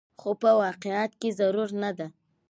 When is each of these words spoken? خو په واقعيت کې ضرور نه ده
خو 0.19 0.29
په 0.41 0.49
واقعيت 0.61 1.11
کې 1.19 1.29
ضرور 1.39 1.69
نه 1.81 1.91
ده 1.97 2.07